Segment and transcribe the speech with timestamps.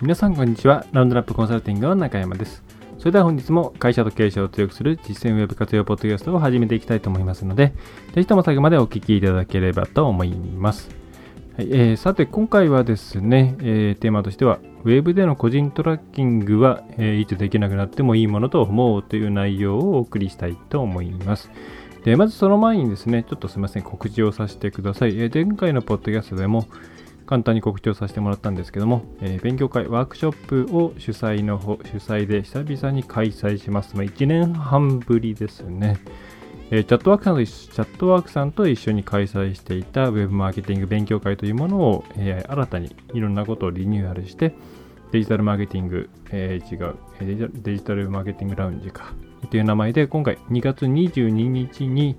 [0.00, 2.64] 皆さんこんにちはラウンドナップコンサルティングの中山です
[2.98, 7.72] それでは本日も会社と経営者を強くする実践ウェブ活用ポッドキャストを始めていきたいと思いますので
[8.12, 10.90] ぜひとも最後までお聞きいただければと思います
[11.56, 21.52] はいえー、さて今回はですね、えー、テーマとしてはウェブでの個人トラッキングは、えー、いつできなくなってもいいものと思うという内容をお送りしたいと思います。
[22.04, 25.16] でまずその前にですね、ちょっとすみません、告知をさせてください。
[25.16, 26.66] えー、前回のポッドキャストでも
[27.26, 33.96] 簡単に告知をさせてもらったんですけども、えー、勉強会、ワークショップを主催の主催で久々に開催します。
[33.96, 35.98] まあ、1年半ぶりですね。
[36.70, 44.54] えー、チャットワークさんとチャットワークさんと一緒に開催していたウェブマーケティング勉強会というものを、えー、新たにいろんなことをリニューアルして、
[45.12, 46.96] デジタルマーケティング、えー、違う
[47.62, 49.12] デジタルマーケティングラウンジか、
[49.50, 52.16] という名前で、今回2月22日に、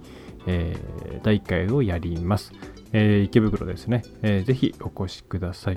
[0.48, 0.76] え、
[1.24, 2.54] 第1回をやります。
[2.98, 5.76] えー、池袋ですね、えー、ぜひお越しください。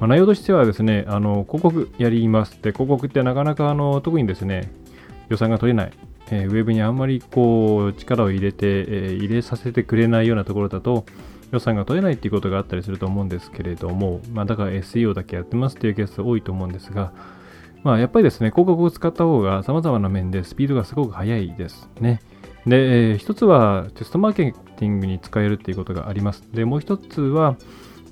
[0.00, 2.60] まあ、内容としてはですね、あの広告やります。
[2.60, 4.72] で、広告ってなかなかあの特にですね、
[5.28, 5.92] 予算が取れない、
[6.32, 11.04] えー、ウェブにあんまりこう力を入れて、え、入れさせてくれないようなところだと、
[11.52, 17.12] 予算が取れないっていうことがあったりすると思うんですけれども、まあ、だから SEO だけやってますっていうケース多いと思うんですが、
[17.84, 22.20] まあ、やっぱりですね、広告を使った方が様々な面でスピードがすごく速いですね。
[22.66, 26.42] で、えー、一つはテストマーケティングに使えるっていうことがあります。
[26.52, 27.56] で、もう一つは、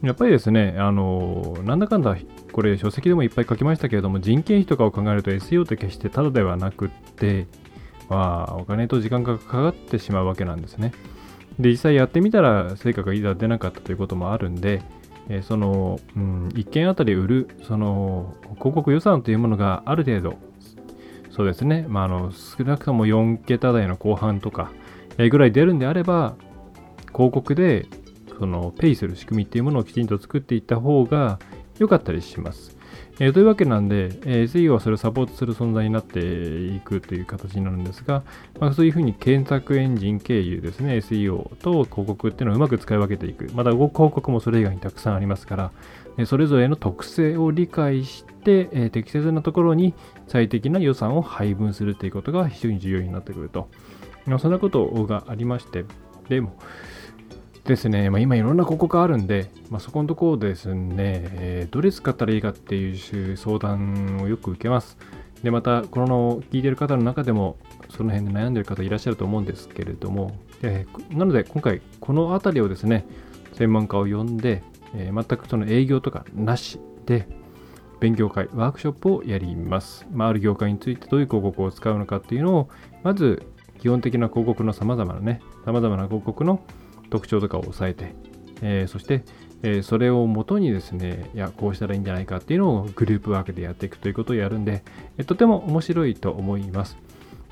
[0.02, 2.16] やっぱりですね、あの、なんだかんだ、
[2.52, 7.46] これ書籍でもいっぱい書きましたけれども、人件費とかを考えると SEO って決してただではなくって、
[8.08, 10.92] まあ、お金と時間がかかってしまうわけなんですね。
[11.58, 14.82] で、実際やってみたら成果がいざ出なかったということもあるんで、
[15.28, 20.36] えー、その、うん、1件あたり売る、その、広告予算というものがある程度、
[21.30, 24.70] そうですね、まあ、あの、少なくとも4桁台の後半とか、
[25.18, 26.36] えー、ぐらい出るんであれば、
[27.14, 27.86] 広告で、
[28.38, 31.38] その、ペイする仕組みっていうものをきちんと作っていった方が
[31.78, 32.76] 良かったりします。
[33.20, 38.24] えー、というわけなんで、えー、SEO はそれをサポートする存在になっていくという形になるんですが、
[38.58, 43.50] まあ、そういうふうに検索エンジン経由ですね、SEO と広告っていうのをうまく使い分けていく。
[43.54, 45.70] また、広告もそれ以外にたくさんありますから、
[46.18, 49.94] えそれぞれの特性を理解して、えー、適切なところに
[50.26, 53.68] 最適な予算を配分するということが非常に重要になってくると。
[54.26, 55.84] まあ、そんなことがありまして、
[56.28, 56.56] でも、
[57.64, 64.98] ですね、まあ、今いろんな広告あるんで、まあ、そこのところですね、えー、どれ使ったらいいかっていう相談をよく受けます。
[65.42, 67.56] で、また、この聞いてる方の中でも、
[67.90, 70.32] その辺で悩んでる方いらっしゃると思うんですけれども、
[70.62, 73.06] え、なので今回、この辺りをですね、
[73.54, 74.62] 専門家を呼んで、
[74.94, 77.26] えー、全くその営業とかなしで、
[78.00, 80.06] 勉強会、ワークショップをやります。
[80.12, 82.68] まあ、ある業界についてどういう広告を使うのかっていうのを、
[83.02, 83.42] まず、
[83.78, 86.60] 基本的な広告の様々なね、様々な広告の
[87.10, 88.14] 特徴とかを押さえて、
[88.62, 89.24] えー、そして、
[89.62, 94.82] えー、それをもとにですね、いや、こうしたらいいんじゃないかっていうのをグループワークでやっていくということをやるんで、
[95.18, 96.96] えー、とても面白いと思います。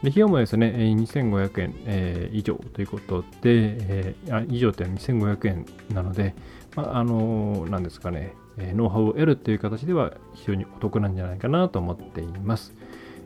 [0.02, 6.34] で費用もですね、2500円、えー、以上ということで、えー、あ以上って2500円なので、
[6.74, 12.74] まあ、あのー、なんですかね、えノウハウを得るという形では非常にお得なんじゃないかなと思っています。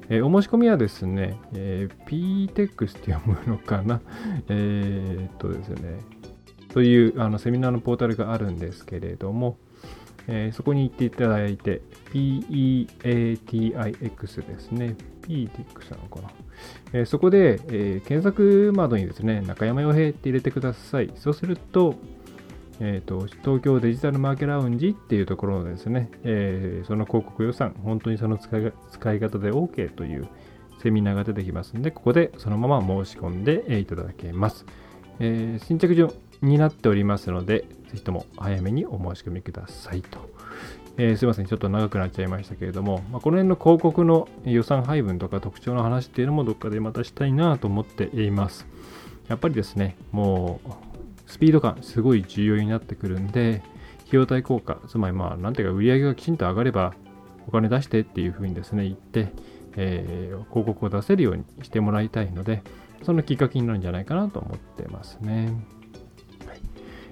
[0.09, 4.01] え、お申し込みはですね、えー、PTEX って読むのかな？
[4.49, 5.99] えっとですね、
[6.77, 9.57] というあのセミナーのポータルがあるんですけれども、
[10.29, 11.81] えー、そこに行っていただいて、
[12.13, 14.95] PEATIX ですね。
[15.23, 16.31] PTIX なのかな。
[16.93, 21.11] えー、そこで、えー、検索窓にですね、中山洋平って入れてください。
[21.17, 21.95] そうすると、
[22.81, 30.29] えーと、東京デジタルマーケラウンジっていうところのですね、えー、その広告予算、本当にその使い使い方で OK という
[30.83, 34.67] セミナーが出てきますので、ここでそのまま申し込んでいただけます。
[35.19, 36.13] えー、新着順、
[36.43, 40.29] になっておりますので、ぜひとも早めにお申し込みくださいと。
[40.99, 48.67] えー、すいません、ちょっと長くなっちゃいましたけれども、まあ、この辺の広告の予算配分とか特徴の話っていうのもどっかでまたしたいなと思っています。
[49.29, 50.71] やっぱりですね、もう
[51.27, 53.63] スピード感すごい重要になってくるんで、
[54.07, 56.95] 費用対効果、つまりまあ、なんていうか売り上げがきちんと上がれば
[57.47, 59.33] お金出してっていうふうにですね、言って、
[59.77, 62.63] えー、広告を出せるようにしてもらいたいので、
[63.03, 65.53] そのきっかけになるんじゃないかなと思ってますね。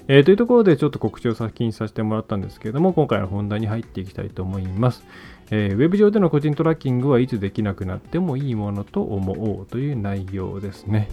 [0.07, 5.05] えー、というところでちょっと告知を先にさせてもらったんですけれども、今回の本題に入っていきたいと思います。
[5.51, 11.09] えー、ウェブ上での個人トラッキングはいつできなくなってもいいものと思おうという内容ですね。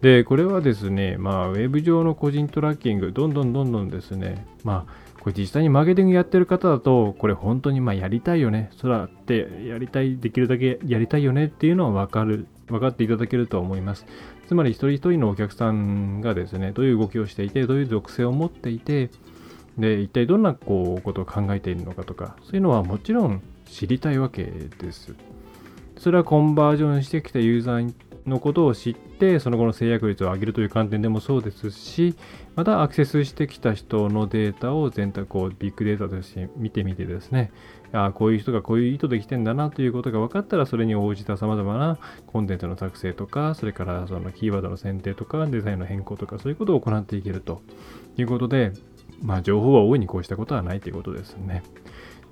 [0.00, 8.70] で、これはですね、まあ、ウェブ上の個人トラッキング、どんどんどんどんですね、まあ、これ実際にマーケティングやってる方だと、これ本当にまあやりたいよね。
[8.76, 14.06] そらってやりたい、できるだけやりたいよねっていうのは分かる、分かっていただけると思います。
[14.48, 19.10] つまり一人一人のお客さんがですね、どういう動きをしていて、どういう属性を持っていて、
[19.76, 25.14] で、一体どんなこうことを考えているのかとか、そういうのはもちろん知りたいわけです。
[25.98, 27.94] それはコンバージョンしてきたユーザー
[28.28, 32.14] のことを知って、その後の制約率を上げるという観点でもそうですし、
[32.56, 37.50] またアクセスしてきた人のデータを全体こうビッグデータとして見てみてですね、
[37.92, 47.62] あこういう人がこういう意図で来てんだなということが分かったら、それに応じた様々なコンテンツの作成とか、それからそのキーワードの選定とか、デザインの変更とか、そういうことを行っていけると
[48.16, 48.72] いうことで、
[49.22, 51.62] まあ、情報は大いにこうしたことはないということですね。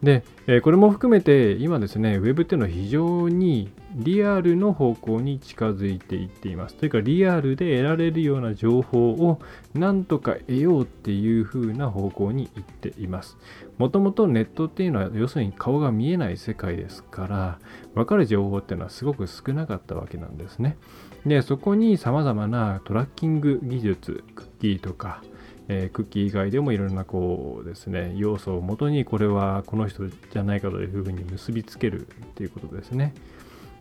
[0.02, 6.75] で、えこれも含めて今ですね、Web っていうのは非常にリアルの方向に近づいていっています。
[6.75, 9.40] というか、リアルで得られるような情報を
[9.75, 13.38] なんとか得ようっていう風な方向に行っています。
[13.78, 17.58] もともとネットっていうのは要するに顔が見えない世界ですから、
[17.94, 20.76] わかる情報っていうのはすごく少なかったわけなんですね。
[21.25, 25.22] で、そこに様々なトラッキング技術、クッキーとか、
[25.68, 33.14] えー、クッキー以外でもいろんなこうですね、要素をもとにこれはこの人じゃないかというふうに結びつけるということですね。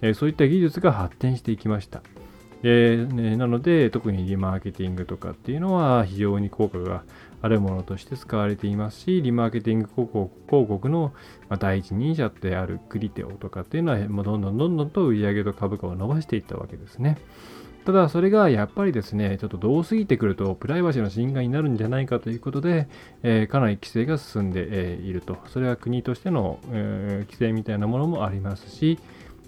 [0.01, 2.01] えー、そういった技術が発展していきました。
[2.61, 7.03] でね、なので、特にリマーケティングとかっていうのは非常に効果が
[7.43, 11.13] あるものとして使われていますし、リマーケティング広告広告の
[11.59, 17.19] 第一人者であるクリテオとかっていうのはもう、どんどんどんどんと売上と株価を伸ばしていったわけですね。
[17.85, 22.87] ただそれがやっぱりですね、ちょっと遠すぎてくるとプライバシーの侵害になるんじゃないかということで、
[23.21, 25.37] えー、かなり規制が進んで、えー、いると。
[25.49, 28.97] それは国としての、えー、規制みたいなものもありますし、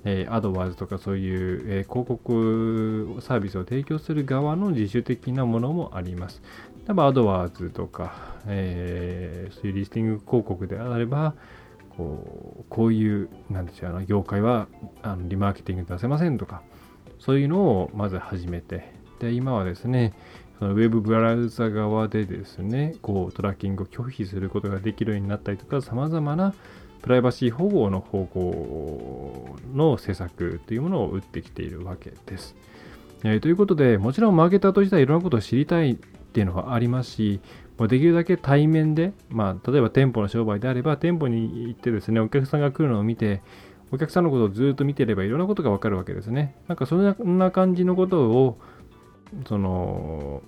[0.05, 6.41] えアドワーズとかそういう、え広告サービスを提供する側の自主的なものもあります。
[6.85, 11.33] 例えばアドワーズとか、えそういうリスティング広告であれば、
[11.97, 14.67] こうこういう、なんでしょう、あの業界は
[15.01, 16.61] あのリマーケティング出せませんとか、
[17.19, 20.13] そういうのをまず始めて、で、今はですね、
[20.59, 26.53] そのウェブブラウザ側でですね、こうトラッキングを拒否することができるようになったりとか、様々な
[27.01, 32.55] プライバシー保護の方向の施策というものを打ってきているわけです。
[33.23, 37.39] えー、ということで、もちろんマーケターとしてはいろんなことを知りたいっていうのはありますし、
[37.87, 43.41] できるだけ対面で、まあ、例えば店舗の商売であれば、店舗に行ってですね、お客さんが来るのを見て、
[43.91, 46.55] お客さんのことをずっと見てればいろんなことがわかるわけですね。
[46.67, 48.59] なんかそんな感じのことを、
[49.47, 50.41] その、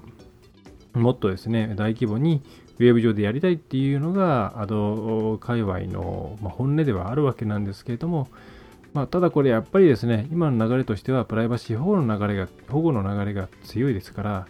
[0.93, 2.41] もっとですね、大規模に
[2.79, 8.27] ウェブ上でやりたいっていうのが、アド界隈の、本音ではあるわけなんですけれども、
[8.93, 14.47] まあ、ただこれやっぱりですね、今の流れとしてはプライバシー保護の流れが、保護の流れが強いですから、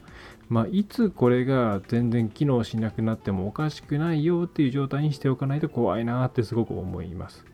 [0.47, 7.45] まあ、いつこれが全然機能しなくなってもおかしくないよっていう状態にしておかないと怖いなってすごく思います。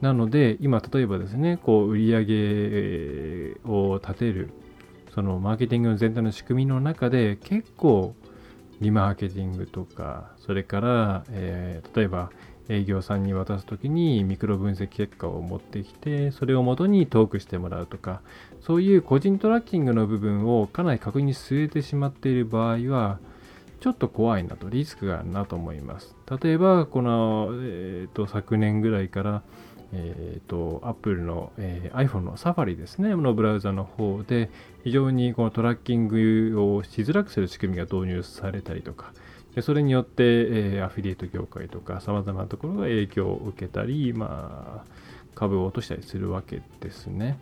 [0.00, 4.50] なので、今、例えばですね、こう、売り上げを立てる、
[5.14, 8.14] そのマーケティングの全体の仕組みの中で、結構、
[8.80, 12.30] リマーケティングとか、それから、えー、例えば、
[12.68, 18.22] 営業さんに渡すときにミクロ分析結果を持ってきて、それをもとにトークしてもらうとか、
[18.60, 23.18] そういう個人トラッキングの部分をかなり確認据えてしまっている場合は、
[23.80, 26.16] ちょっと怖いなと、リスクがあるなと思います。
[26.42, 29.42] 例えば、この、えーと昨年ぐらいから、
[29.92, 34.50] えーと、Apple の、えー、iPhone の Safari ですね、のブラウザの方で、
[34.84, 39.12] 非常にこのトラッキングをしづらくする仕組みが導入されたりとか、
[39.54, 44.90] でそれによって、えー、アフィリエイト業界とか、さまざまなところが影響を受けたり、まあ、
[45.34, 47.38] 株を落としたりするわけですね。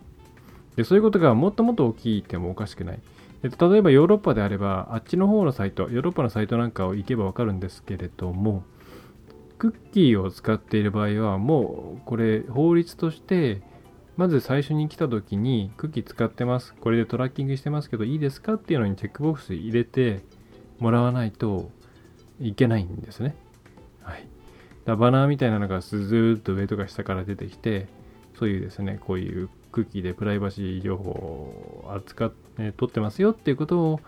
[0.77, 3.01] でそういうことがもっともっと大きいてもおかしくない。
[3.43, 8.65] 例えばヨーロッパであれば、あっちの方のサイト、ヨーロッパのサイトなんかを行けばわかるんですけれども、
[9.59, 13.63] クッキーを使っている場合は、もうこれ法律として、
[14.17, 16.75] まず最初に来た時にクッキー使ってます。
[16.75, 20.21] これでトラッキングしてますけどいいですかっていうのにチェックボックス入れて
[20.79, 21.71] もらわないと
[22.41, 23.35] いけないんですね。
[24.03, 24.27] はい。
[24.85, 27.89] だバナーみたいなのがずーっと上とか下から出てきて、
[28.39, 34.01] そういうですね、こういうクッキーでプライバシー情報を扱って、取ってますよっていうこと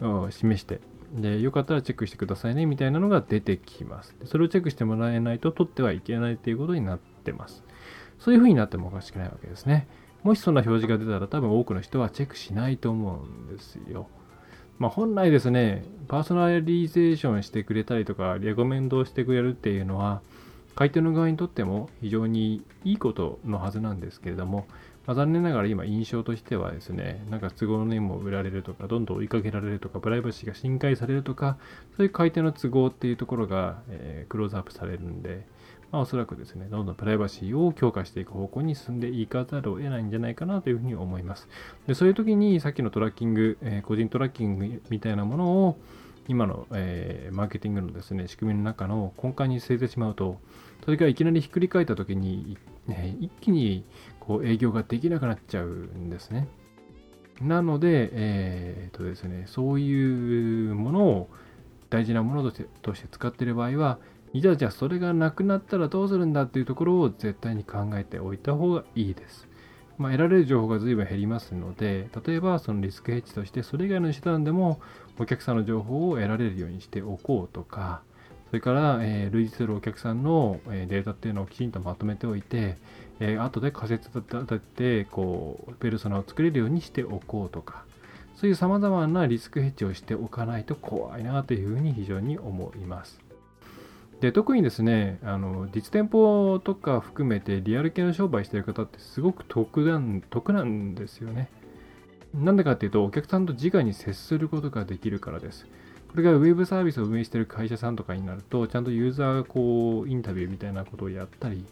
[0.00, 0.80] を示して
[1.12, 4.14] で、よかったらチェックしてくださいねみたいなのが出てきます。
[4.24, 7.62] それをチェックしてもらえないと取ってはいけないということになってます。
[8.18, 9.88] そういうふうになってもおかしくないわけですね。
[10.22, 14.08] もしそんな表示が出たら多分多くの人はチェックしないと思うんですよ。
[14.78, 20.20] まあ、本来ですね、パーソナリゼーションしてくれたりとか、レコメンドをしてくれるっていうのは、
[20.76, 24.68] 買い手の側にとっても非常にいいことのはずなんですけれども、
[25.08, 31.56] まあ、残念ながら今印象としてはですね、なんか都合の念も売られるとか、どんどん追いかけられるとか、プライバシーが侵害されるとか、
[31.96, 35.46] そういう買い手の都合っていうところが、えー、クローズアップされるんで、
[35.90, 41.48] まあ、おそらくですね、どんどんプライバシーを強化していく方向に進んでいかざるを得ないんじゃないかなというふうに思います。
[41.86, 45.78] でそういう時に、さっきのトラッキング、えー、個人トラッキングみたいなものを、
[46.28, 50.38] 今の、えー、マーケティングのですね、仕組みの中の根幹に据えてしまうと、
[50.84, 52.58] それからいきなりひっくり返った時に、
[52.88, 53.84] ね、一気に
[54.20, 56.48] こう営業ができなくなっちゃうんですね。
[57.40, 61.28] なので、えー、とですね、そういうものを
[61.90, 63.98] 大事なものとしてとして使っている場合は、
[64.32, 69.48] いざじゃあそれがなくなったらどうするんだっていうところを絶対に考えておいた方がいいです。
[69.96, 74.80] まあ、得られる情報が随分減りますので、例えばそのリスクヘッジとしてそれ以外の手段でも
[75.18, 78.02] お客さんの情報を得られるようにしておこうとか、
[78.48, 82.76] それから、えー、類似するお客さんの、えデータっていうのをきちんとまとめておいて、
[83.20, 87.84] えー、後で仮説立てて、こう、ペルソナを作れるようにしておこうとか、
[88.36, 93.20] そういう様々なリスクヘッジをしておかないと怖いなというふうに非常に思います。
[94.20, 101.50] で特にですねあの実店舗とか含めてリアル系の商売してる方ってすごく得なん得なんですよね。
[102.34, 105.66] なんでかっていうとお客さんと直に接することができるからです。
[106.10, 111.64] これがウェブサービスを運営している会社さんとかになるとちゃんとユーザーがこうインタビューみたいなことをやったり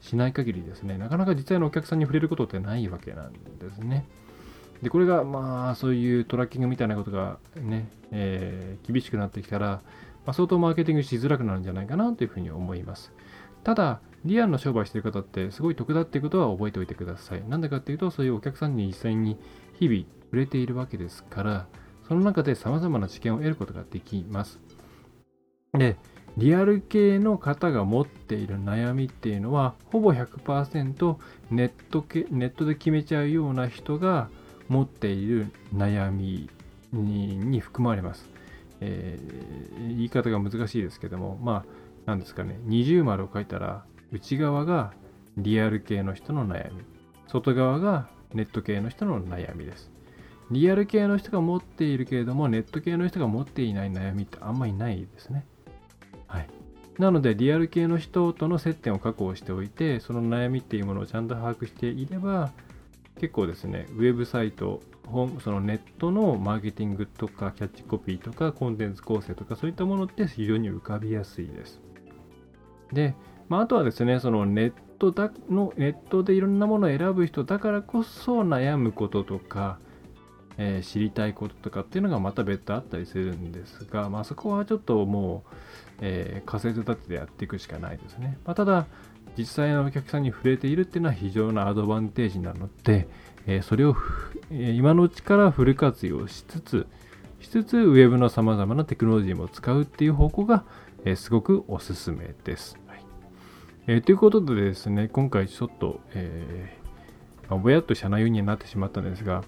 [0.00, 3.38] しない限りですねなかなか実際のお客さんに触れることってないわけなんで
[3.74, 4.06] すね。
[4.82, 9.80] でこれがまあそういうトラッキングみたいなことがね、えー、厳しくなってきたら
[10.28, 13.12] まあ、相当マーケティングしづらくなるんじゃないかなというふうに思います。
[13.64, 17.48] ただ、リアルの商売している方ってすごい得だっていうことは覚えておいてください。
[17.48, 19.38] なんでかっていうと、そういうお客さんに実際に
[19.78, 21.66] 日々触れているわけですから、
[22.08, 24.58] その中で様々な知見を得ることができます。
[25.74, 25.96] で、
[26.38, 31.16] リアル系の方が持っている悩みっていうのは、ほぼ100%
[31.50, 34.30] ネットけネットで決めちゃうような人が
[34.68, 36.48] 持っている悩み
[36.92, 38.26] に含まれます。
[38.80, 41.64] えー、言い方が難しいですけども、ま
[42.06, 44.92] あ、なんですかね、二重丸を書いたら、内側が
[45.36, 46.82] リアル系の人の悩み、
[47.26, 49.97] 外側がネット系の人の悩みです。
[50.50, 55.44] リアル系の人が持っているけれども、ネット系の人が持っていない悩みってあんまりないですね。
[56.26, 56.48] はい。
[56.98, 62.50] なので、リアル系の人との接点を確保しておいて、その悩みっていうものをちゃんと把握していれば、
[63.20, 64.80] 結構ですね、ウェブサイト、
[65.42, 71.80] そのネットのマーケティングとかキャッチコピーとかコンテンツ構成とかそういったものって非常に浮かびやすいです。
[72.92, 73.14] で、
[73.48, 79.78] まあ、あとはですね、そのネットだの、ネットでいろんなものを選ぶ人だからこそ悩むこととか、
[80.58, 85.54] えー、知りたいこととかっていうのがまた別途あったりするんですが、まあ、そこはちょっともう、
[86.00, 88.38] えー、仮説立ててやっていくしかないですね。
[88.44, 88.86] まあ、ただ、
[89.36, 93.08] 実際のお客さんに触れているっていうのは非常なアドバンテージなので、
[93.46, 93.96] えそれを、
[94.50, 96.86] え今のうちからフル活用しつつ、
[97.40, 100.64] しつつ、ウェブの様々なテクノロジーも使うっていう方向が、
[101.04, 102.76] えすごくおすすめです。
[102.88, 103.04] はい
[103.86, 109.44] えー、ということでですね、今回ちょっと、えー、ぼやっとした内容になってしまったんですが、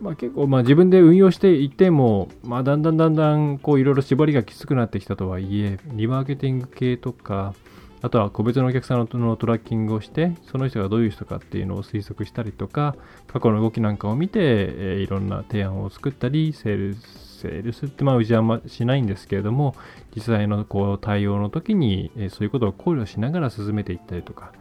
[0.00, 7.54] まあ、結構、まあ、自分で運用していても、まあ、だんだんだんだんこういろいろ縛りがきつくなってきたとはいえ、リマーケティング系とか、
[8.02, 12.96] あとは個別のお客さんのトラッキングをして、その人がどういう人かっていうのを推測したりとか、
[13.28, 19.74] 過去の動きなんかを見て、え、いろんな提案を作ったり、セールス、セールスってまあうちはましないんですけれども、
[20.14, 24.52] 実際のこう対応の時に、え、そういうことを考慮しながら進めていったりとか、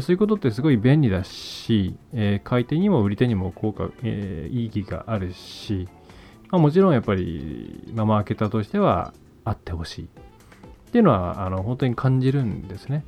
[0.00, 5.88] そういうことってすごい便利だし、え買い手にも売り手にも効果、え意義があるし、
[6.50, 9.12] まあ、もちろんやっぱり、まあ、マーケターとしては
[9.44, 10.04] あってほしい。
[10.04, 13.04] っていうのはあの本当に感じるんですね。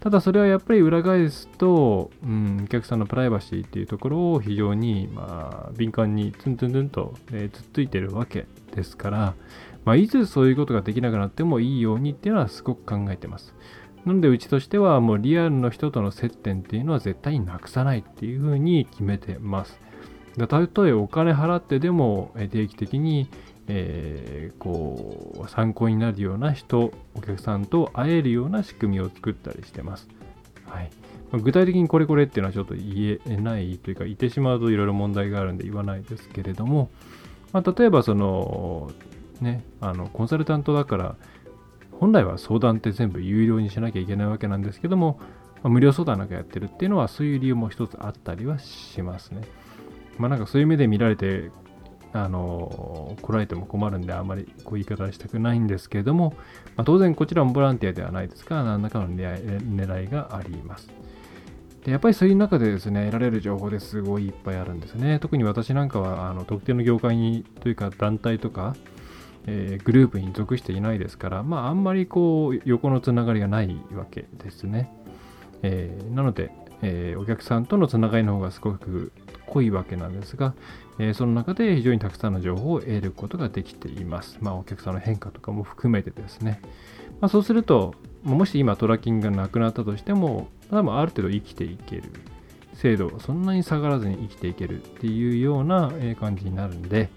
[0.00, 9.34] ただそれはやっぱり裏返すと、うん、お客さんのプライバシーっていうところを非常に、まあ、敏感にツンツンツンと、えー、つっついてるわけですから、
[9.84, 13.54] まあ、いつそういうことができなくなってもいいようにっていうのはすごく考えてます。
[14.06, 19.78] なのでうちとしてはもうリアルの人との接点っていうのは絶対になくさないっていうふうに決めてます。
[20.48, 23.28] たとえお金払ってでも定期的に
[23.68, 30.08] えー、こう参考になるような人お客さんと会えるような仕組みを作ったりしてます。
[30.66, 30.90] はい、
[31.32, 36.90] 具体的にこれこれっていうのはちょっと言えないというか言ってしまうといろいろ問題があるんで言わないですけれども、
[37.52, 38.90] まあ、例えばその
[39.40, 41.16] ねあのコンサルタントだから
[41.98, 45.18] 本来は相談って全部有料にしなきゃいけないわけなんですけども、
[45.56, 49.42] まあ、無料相談なんかやってるっていうのはそういう理由も一つあったりはしますね。
[50.18, 51.50] まあなんかそういう目で見られて
[52.12, 56.34] あの来られても困るんであんまりこういう言い方はしたくないんですけれども、
[56.76, 60.88] まあ、当然こちらもボランティアではないですから何らかの狙いがあります。
[61.84, 65.20] でやっぱりそういう中でですね、得られる情報ですごいいっぱいあるんですね。
[65.20, 68.74] 特に私なんかはあの特定の業界にというか団体とか、
[69.46, 74.92] えー、グループに属していないですから、まああんまりこう横のつながりがないわけですね。
[75.62, 76.50] えー、なので、
[76.82, 79.12] えー、お客さんとのつながりの方がすごく
[79.46, 80.54] 濃いわけなんですが、
[80.98, 84.38] え、その中で非常にたくさんの情報を得ることができています。
[84.40, 86.60] まあ、お客さんの変化とかも含めてですね。
[87.20, 92.04] まあ、そうすると、もし今トラッキングがなくなったとしても、多分ある程度生きていける。
[92.74, 97.08] 精度そんなに下がらずに生きていけるっていうような感じになるんで、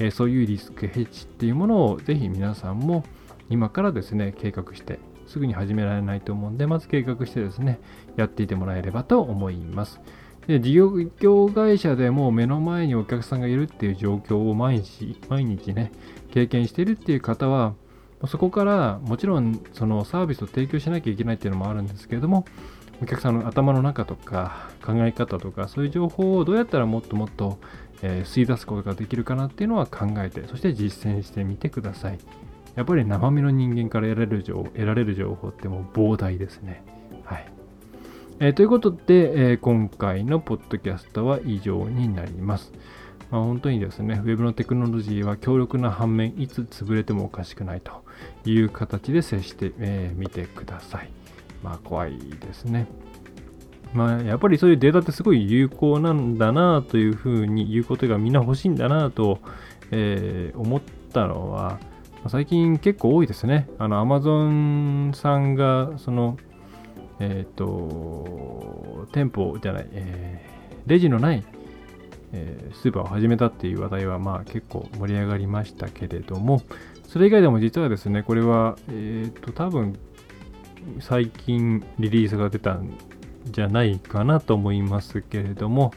[0.00, 3.04] えそういうリスクヘッジっていうものをぜひ皆さんも
[3.50, 7.80] 今からですね、計画してすぐに始められないと思うんで、まず計画してですね、
[8.16, 10.00] やっていてもらえればと思います。
[10.46, 10.72] で事
[11.20, 15.92] 業会社でも目の前にお客さんがいるっていう状況を毎日、毎日ね、
[16.30, 17.74] 経験してるっていう方は、
[18.26, 22.44] そこからもちろんそのサービスを提供しなきゃいけないっていうのもあるんですけれども、
[23.02, 27.58] お客さんの頭の中とか考え方とかそういう情報をどうやったらもっともっと、
[28.02, 32.18] え、吸い出すことができるかなっていうのは考えて、そして実践してみてください。
[32.76, 36.82] やっぱり生身の人間から得られる情報得られる情報ってもう膨大ですね。
[37.24, 37.46] はい。
[38.38, 42.72] えー、ということで、えー、今回のポッドキャストは以上になります。
[43.30, 48.02] まあ、本当にですね、Web のテクノロジーは強力な反面、いつ潰れてもおかしくないと
[48.44, 51.19] いう形で接してみ、えー、てください。
[51.62, 52.86] まあ、怖いですね。
[53.92, 59.40] まあ、やっぱりそういうデータってすごい有効なんだなというふうに言うことがみんな欲しいんだなと、
[59.90, 60.80] えー、思っ
[61.12, 61.80] たのは、
[62.28, 63.68] 最近結構多いですね。
[63.78, 66.36] あの、Amazon さんが、その、
[67.18, 71.44] えっ、ー、と、店舗じゃない、えー、レジのない、
[72.32, 76.62] えー、スーパーを始めたっていう話題は、まあ結構盛り上がりましたけれども、
[77.08, 79.98] それ以外でも実はですね、これは、えっ、と、多分、
[81.00, 82.96] 最近リリースが出たん
[83.46, 85.92] じゃないかなと思いますけれども、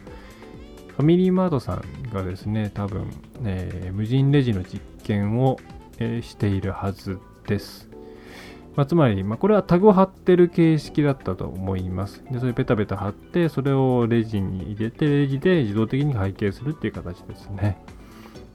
[0.95, 1.83] ファミリーマートさん
[2.13, 3.11] がですね、多分、
[3.43, 5.57] えー、無人レジの実験を、
[5.97, 7.89] えー、しているはずです。
[8.75, 12.23] まあ、つまり、まあ、これはタグを貼ってる形式だったと思います。
[12.31, 17.77] で、それペタペタ貼って、それをレジに入れて、レジで自動的に会計するっていう形ですね。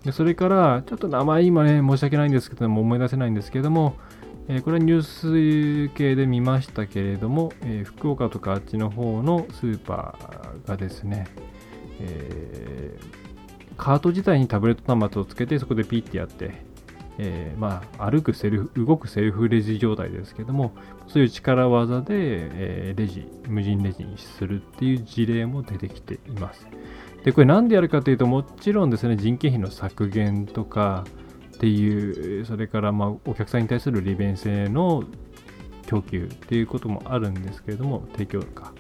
[0.05, 3.97] で、それから、ちょっと名前今ね、申し訳ないんですけども、思い出せないんですけども、
[4.49, 11.27] え、これはニュース系で見ましたけれども、え、福岡とかあっちの方のスーパーがですね、
[12.01, 16.63] えー、カート自体にタブレット端末をつけてそこでピッてやって、
[17.19, 20.73] えー、まあ、歩くセルフ、動くセルフレジ状態ですけども、
[21.09, 26.67] そういう力技で、え、レジ、無人レジにするっていう事例も出てきています。
[27.23, 31.05] で、これなんでやるかというと、もちろんですね、人件費の削減とか
[31.59, 35.03] っていう、それからまあお客さんに対する利便性の
[35.87, 38.73] 供給っていうこともあるんですけれども、提供か、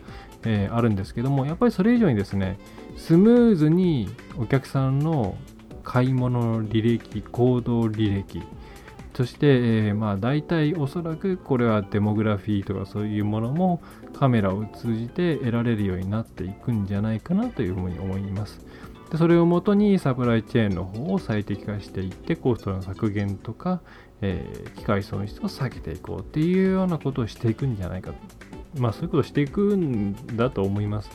[0.44, 2.56] えー、あるんですけども、やっぱりそれ以上にですね、
[2.96, 5.36] スムーズにお客さんの
[5.82, 8.42] 買い物の履歴、行動履歴、
[9.18, 18.64] そして、えー、まあ大体おそらくこれはデモグラフィーとかそういうものもカメラを通じて得られるようになっていくんじゃないかなというふうに思います。
[19.10, 23.80] でそれをもとにサプライチェーンの方を最適化していってコストの削減とか、
[24.20, 28.12] えー、機械損失を下げていこうっていうようなことをしていくんじゃないか
[28.76, 31.10] まあそういうことをしていくんだと思います。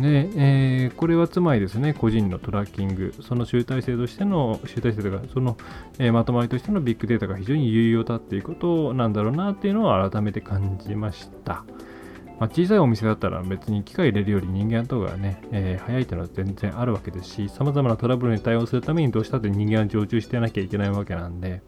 [0.00, 5.56] で、えー、これはつまりですね、個人のトラッキング、その集大成としての、集大成というか、その、
[5.98, 11.64] えー、まとまりとしてのビッグデータが非常に有用だっていうことなんだろうなっていうのを改めて感じました。
[12.38, 21.62] まあ、小さいお店だったら別に機械入れるより人間とかね、えー、早いというのは全然あるわけですし、様々なトラブルに対応するためにどうしたって人間は常駐してなきゃいけないわけなんで、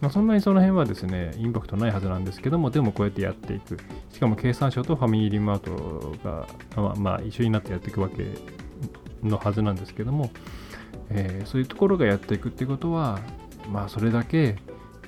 [0.00, 3.78] まあ、そんなにその辺はですね、インパクトないはずなんですけども、でもこうやってやっていく。
[4.10, 8.26] しかも経産省とファミリーマートが、まあ、まあ、一緒になってやっていくわけ
[9.22, 10.30] のはずなんですけども、
[11.10, 13.20] えー、そういうところがやっていくってことは、
[13.70, 14.56] まあ、それだけ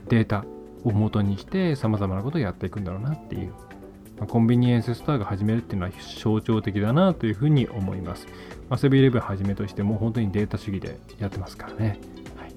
[0.08, 0.44] データ
[0.84, 3.54] を元にして様々なことをやっていくんだろうなっていう、
[4.18, 8.26] ま、コンビニエンスストアが始めるっていうのは象徴的だなというふうに思います。
[8.68, 11.98] まあ、セブンイレブンはじめとしても本当にデータ主義でやってますからね。
[12.36, 12.52] はい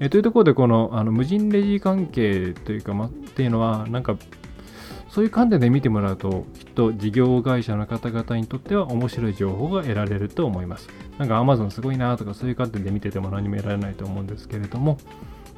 [0.00, 4.16] えというところで、このあの無人レジ関係というか、ま、っていうのは、なんか、
[5.08, 10.88] そういう観点で見てもらうと、きっと事業会社の方々にとっては面白い情報が得られると思います。
[11.18, 14.96] なんか Amazon すごいなとか、そういう観点で見てても何も得られないと思うんですけれども、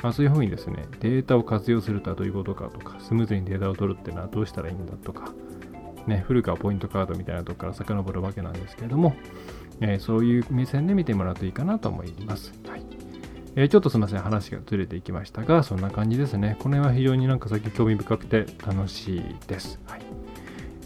[0.04, 5.32] まあ、そういうふうにですね、データを活用するとはどういうことかとか、スムーズにデータを取るっていうのはどうしたらいいんだとか、
[6.06, 9.16] ね、古川ポイントカードみたいなとこから遡るわけなんですけれども、
[9.80, 12.52] えー、そういう目線で見てもらうといいかなと思います。
[12.68, 12.84] はい
[13.56, 16.58] えー、ちょっとすみません、話がずれていきましたが、そんな感じですね。
[16.58, 19.80] この辺は非常になんか最近興味深くて楽しいです。
[19.86, 20.02] はい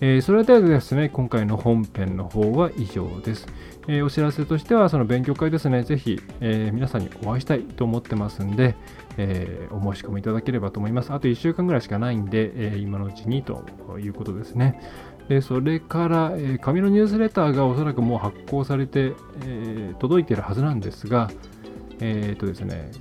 [0.00, 3.46] えー、それではですね、今回の本編の方は以上です。
[3.88, 8.76] えー、お知らせとしては、その勉強会ですね、ぜひ、えー、皆さんにお会いしたいと思ってますんで、
[9.16, 11.12] えお申し込みいただければと思います。
[11.12, 13.64] あと1週間ぐらいしかないんで、え今のうちにと
[13.98, 14.80] いうことですね。
[15.28, 21.28] でそれから、え紙のニュースレターがおそらくもう発行されて、え届いてるはずなんですが、
[22.00, 22.92] えっ、とですね、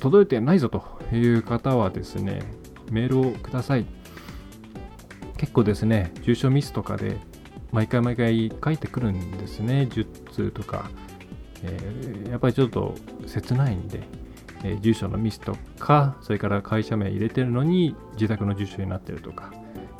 [0.00, 0.82] 届いてないぞと
[1.14, 2.40] いう方はですね、
[2.90, 3.84] メールをください。
[5.36, 7.18] 結構ですね、住所ミスとかで
[7.72, 10.90] 毎回毎回書いてくるんですね、10通とか。
[11.62, 12.94] えー、やっぱりちょっと
[13.26, 14.02] 切ないんで、
[14.62, 19.52] えー、住所のミスとか、それから会社名入れてるのに自宅の住所になってるとか、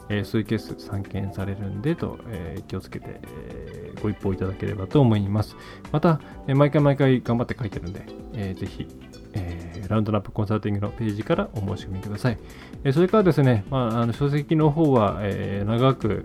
[0.08, 3.65] えー、そういうケース散見されるんでと、え気をつけて、え
[4.00, 5.56] ご一報いただければと思います。
[5.92, 8.86] また、え毎回毎回頑張って書いてるんで、えー、ぜひ、
[9.34, 12.38] えー、ラウンドナップコンサルティングのページからお申し込みください。
[12.84, 16.24] え、それからですね、まあ、あの書籍の方は、え、長く、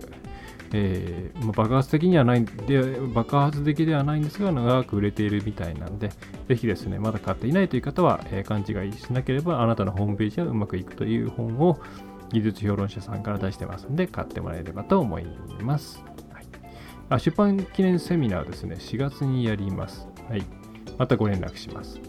[0.74, 2.82] えーまあ、爆発的にはないで、
[3.14, 6.10] 爆発的ではないんですが、長く売れているみたいなんで、
[6.48, 11.78] ぜひですね、まだ買っていないという方は、えー、勘違いしなければ、あなたのホームページはうまくいくという本を
[12.32, 15.26] 技術評論者さんから出してますので、買ってもらえればと思い
[15.62, 16.02] ます。
[17.08, 20.08] あ出版記念セミナーですね、4月にやります。
[20.28, 20.44] はい。
[20.98, 22.00] またご連絡します。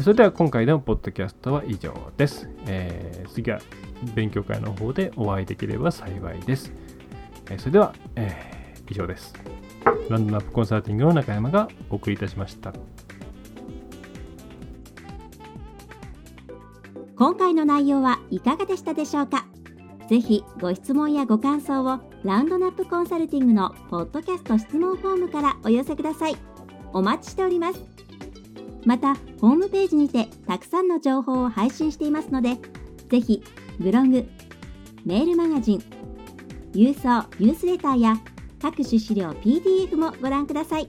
[0.00, 2.48] それでは今回のポッドキャストは以上です。
[2.66, 3.60] えー、次は
[4.14, 6.72] 勉強会の方でお会いできれば幸いです。
[7.50, 9.34] えー、それでは、えー、以上です。
[10.08, 12.72] ランドナップコンサルティングの中山がお送りいたしました。
[17.16, 19.46] 今回の内容はいかがでしたでしょうか？
[20.08, 26.36] ぜひご質問やご感想をラウンドナップコンサルティングのポッドキャスト質問フォームからお寄せください。
[26.92, 27.80] お待ちしております。
[28.84, 32.58] また、ホームページにてたくさんの情報を配信していますので、
[33.08, 33.42] ぜひ
[33.78, 34.28] ブログ、
[35.04, 35.82] メールマガジン、
[36.72, 38.16] 郵送ニュースレターや
[38.60, 40.88] 各種資料 PDF もご覧ください。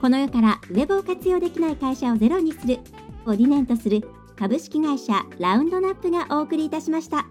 [0.00, 2.80] この世からウェブを活用できない会社をゼロにする
[3.24, 4.02] を理念とする
[4.36, 7.24] 株式会社ラウンドナップがお送りいたしました。